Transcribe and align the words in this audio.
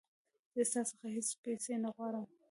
زه 0.53 0.61
ستا 0.69 0.81
څخه 0.89 1.05
هیڅ 1.15 1.29
پیسې 1.43 1.73
نه 1.83 1.89
غواړم. 1.95 2.25